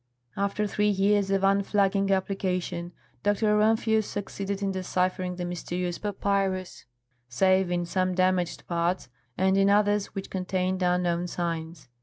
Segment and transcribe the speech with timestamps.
[0.35, 3.55] After three years of unflagging application, Dr.
[3.55, 6.85] Rumphius succeeded in deciphering the mysterious papyrus,
[7.29, 11.87] save in some damaged parts, and in others which contained unknown signs.